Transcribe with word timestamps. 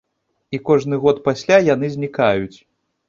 І 0.57 0.59
кожны 0.69 0.99
год 1.03 1.21
пасля 1.27 1.57
яны 1.73 1.93
знікаюць. 1.97 2.55